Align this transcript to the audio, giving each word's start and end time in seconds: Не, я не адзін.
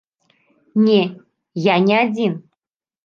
Не, 0.87 1.01
я 1.73 1.77
не 1.87 1.95
адзін. 2.05 2.33